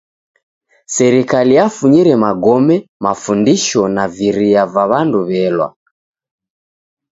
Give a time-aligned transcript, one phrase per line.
[0.95, 5.67] Serikali yafunyire magome, mafundisho naviria va w'andu w'elwa.